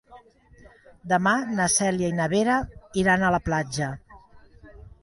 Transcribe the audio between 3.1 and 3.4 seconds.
a